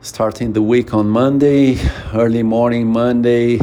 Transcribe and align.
starting 0.00 0.52
the 0.52 0.62
week 0.62 0.94
on 0.94 1.08
Monday, 1.08 1.76
early 2.14 2.44
morning 2.44 2.86
Monday. 2.86 3.58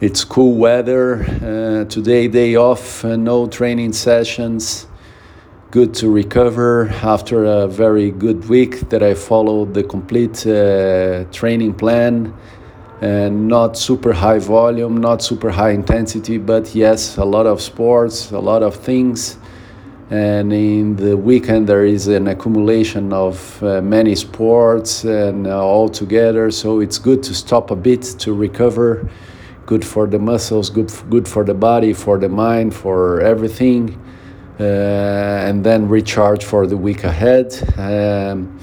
It's 0.00 0.22
cool 0.22 0.54
weather. 0.54 1.22
Uh, 1.22 1.84
today, 1.86 2.28
day 2.28 2.56
off, 2.56 3.04
uh, 3.04 3.16
no 3.16 3.46
training 3.46 3.94
sessions. 3.94 4.86
Good 5.70 5.94
to 5.94 6.10
recover 6.10 6.88
after 7.02 7.44
a 7.44 7.66
very 7.66 8.10
good 8.10 8.48
week 8.50 8.90
that 8.90 9.02
I 9.02 9.14
followed 9.14 9.72
the 9.72 9.82
complete 9.82 10.46
uh, 10.46 11.24
training 11.32 11.74
plan. 11.74 12.34
And 13.00 13.48
not 13.48 13.78
super 13.78 14.12
high 14.12 14.38
volume, 14.38 14.98
not 14.98 15.22
super 15.22 15.50
high 15.50 15.70
intensity, 15.70 16.38
but 16.38 16.74
yes, 16.74 17.16
a 17.16 17.24
lot 17.24 17.46
of 17.46 17.60
sports, 17.60 18.30
a 18.30 18.38
lot 18.38 18.62
of 18.62 18.74
things 18.74 19.38
and 20.10 20.52
in 20.52 20.94
the 20.96 21.16
weekend 21.16 21.68
there 21.68 21.84
is 21.84 22.06
an 22.06 22.28
accumulation 22.28 23.12
of 23.12 23.60
uh, 23.62 23.80
many 23.82 24.14
sports 24.14 25.04
and 25.04 25.46
uh, 25.46 25.64
all 25.64 25.88
together. 25.88 26.50
So 26.50 26.80
it's 26.80 26.98
good 26.98 27.22
to 27.24 27.34
stop 27.34 27.70
a 27.72 27.76
bit 27.76 28.02
to 28.20 28.32
recover. 28.32 29.08
Good 29.66 29.84
for 29.84 30.06
the 30.06 30.20
muscles 30.20 30.70
good 30.70 30.92
good 31.10 31.26
for 31.26 31.44
the 31.44 31.54
body 31.54 31.92
for 31.92 32.18
the 32.18 32.28
mind 32.28 32.72
for 32.74 33.20
everything. 33.20 34.00
Uh, 34.60 34.62
and 34.62 35.64
then 35.64 35.88
recharge 35.88 36.44
for 36.44 36.66
the 36.66 36.76
week 36.76 37.04
ahead. 37.04 37.52
Um, 37.78 38.58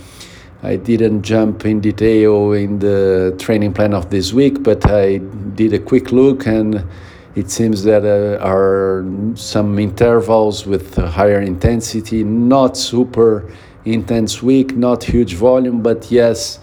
I 0.63 0.77
didn't 0.77 1.23
jump 1.23 1.65
in 1.65 1.81
detail 1.81 2.53
in 2.53 2.79
the 2.79 3.35
training 3.37 3.73
plan 3.73 3.93
of 3.93 4.09
this 4.09 4.31
week 4.31 4.63
but 4.63 4.89
I 4.89 5.17
did 5.55 5.73
a 5.73 5.79
quick 5.79 6.13
look 6.13 6.47
and 6.47 6.87
it 7.35 7.49
seems 7.49 7.83
that 7.83 8.05
uh, 8.05 8.43
are 8.43 9.03
some 9.35 9.79
intervals 9.79 10.65
with 10.67 10.95
higher 10.95 11.41
intensity, 11.41 12.23
not 12.23 12.77
super 12.77 13.49
intense 13.85 14.43
week, 14.43 14.75
not 14.75 15.03
huge 15.03 15.33
volume, 15.33 15.81
but 15.81 16.11
yes, 16.11 16.59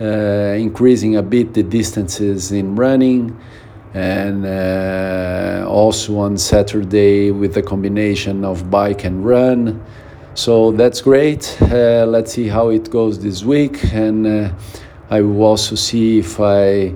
uh, 0.00 0.04
increasing 0.58 1.16
a 1.16 1.22
bit 1.22 1.54
the 1.54 1.62
distances 1.62 2.52
in 2.52 2.76
running. 2.76 3.38
And 3.92 4.46
uh, 4.46 5.66
also 5.68 6.18
on 6.18 6.38
Saturday 6.38 7.32
with 7.32 7.56
a 7.56 7.62
combination 7.62 8.44
of 8.44 8.70
bike 8.70 9.04
and 9.04 9.24
run. 9.24 9.84
So 10.34 10.70
that's 10.70 11.00
great. 11.00 11.56
Uh, 11.60 12.06
let's 12.06 12.32
see 12.32 12.46
how 12.46 12.68
it 12.68 12.88
goes 12.88 13.18
this 13.18 13.42
week. 13.42 13.82
And 13.92 14.26
uh, 14.26 14.52
I 15.10 15.22
will 15.22 15.42
also 15.42 15.74
see 15.74 16.20
if 16.20 16.38
I 16.38 16.94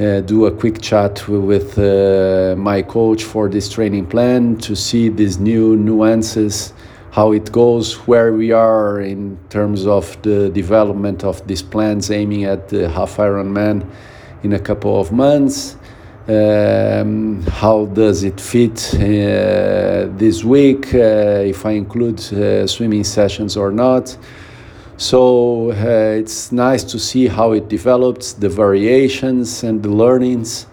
uh, 0.00 0.20
do 0.20 0.46
a 0.46 0.50
quick 0.50 0.80
chat 0.80 1.26
with 1.28 1.78
uh, 1.78 2.54
my 2.58 2.82
coach 2.82 3.22
for 3.24 3.48
this 3.48 3.68
training 3.68 4.06
plan 4.06 4.56
to 4.56 4.74
see 4.74 5.08
these 5.08 5.38
new 5.38 5.76
nuances, 5.76 6.72
how 7.12 7.32
it 7.32 7.52
goes, 7.52 7.94
where 8.08 8.32
we 8.32 8.50
are 8.50 9.00
in 9.00 9.38
terms 9.50 9.86
of 9.86 10.20
the 10.22 10.50
development 10.50 11.22
of 11.22 11.46
these 11.46 11.62
plans 11.62 12.10
aiming 12.10 12.44
at 12.44 12.68
the 12.68 12.88
half 12.88 13.18
Ironman 13.18 13.88
in 14.42 14.54
a 14.54 14.58
couple 14.58 15.00
of 15.00 15.12
months. 15.12 15.76
Um, 16.26 17.42
how 17.42 17.84
does 17.84 18.24
it 18.24 18.40
fit 18.40 18.94
uh, 18.94 20.08
this 20.16 20.42
week, 20.42 20.94
uh, 20.94 21.44
if 21.44 21.64
I 21.66 21.72
include 21.72 22.18
uh, 22.32 22.66
swimming 22.66 23.04
sessions 23.04 23.56
or 23.56 23.70
not? 23.70 24.16
So 24.96 25.72
uh, 25.72 26.18
it's 26.20 26.52
nice 26.52 26.84
to 26.84 26.98
see 26.98 27.26
how 27.26 27.52
it 27.52 27.68
develops, 27.68 28.32
the 28.32 28.48
variations 28.48 29.64
and 29.64 29.82
the 29.82 29.88
learnings, 29.88 30.66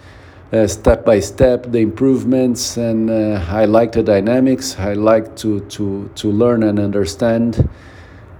uh, 0.53 0.67
step 0.67 1.03
by 1.03 1.19
step, 1.19 1.72
the 1.72 1.80
improvements, 1.80 2.77
and 2.77 3.09
uh, 3.09 3.44
I 3.49 3.66
like 3.66 3.94
the 3.94 4.03
dynamics. 4.03 4.77
I 4.77 4.94
like 4.94 5.36
to, 5.38 5.61
to, 5.61 6.09
to 6.16 6.31
learn 6.31 6.64
and 6.64 6.80
understand. 6.80 7.67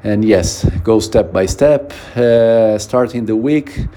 And 0.04 0.24
yes, 0.24 0.70
go 0.84 1.00
step 1.00 1.32
by 1.32 1.46
step, 1.48 1.94
uh, 2.16 2.78
starting 2.78 3.26
the 3.26 3.36
week. 3.36 3.88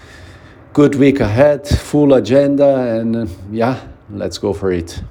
Good 0.73 0.95
week 0.95 1.21
ahead, 1.21 1.69
full 1.69 2.15
agenda, 2.15 2.99
and 2.99 3.17
uh, 3.17 3.27
yeah, 3.51 3.81
let's 4.11 4.39
go 4.39 4.53
for 4.53 4.73
it. 4.73 5.03